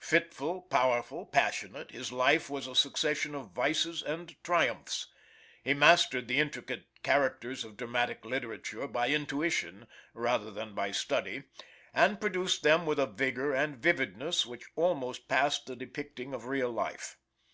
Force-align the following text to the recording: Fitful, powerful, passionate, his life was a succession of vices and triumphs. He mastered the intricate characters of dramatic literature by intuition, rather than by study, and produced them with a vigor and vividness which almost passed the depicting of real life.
Fitful, 0.00 0.62
powerful, 0.62 1.26
passionate, 1.26 1.90
his 1.90 2.10
life 2.10 2.48
was 2.48 2.66
a 2.66 2.74
succession 2.74 3.34
of 3.34 3.50
vices 3.50 4.02
and 4.02 4.34
triumphs. 4.42 5.08
He 5.62 5.74
mastered 5.74 6.26
the 6.26 6.40
intricate 6.40 6.86
characters 7.02 7.64
of 7.64 7.76
dramatic 7.76 8.24
literature 8.24 8.88
by 8.88 9.08
intuition, 9.08 9.86
rather 10.14 10.50
than 10.50 10.74
by 10.74 10.90
study, 10.92 11.42
and 11.92 12.18
produced 12.18 12.62
them 12.62 12.86
with 12.86 12.98
a 12.98 13.06
vigor 13.06 13.52
and 13.54 13.76
vividness 13.76 14.46
which 14.46 14.64
almost 14.74 15.28
passed 15.28 15.66
the 15.66 15.76
depicting 15.76 16.32
of 16.32 16.46
real 16.46 16.70
life. 16.70 17.18